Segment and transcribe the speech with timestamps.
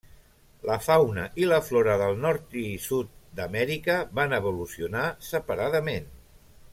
[0.67, 6.09] La fauna i la flora del nord i sud d'Amèrica van evolucionar separadament.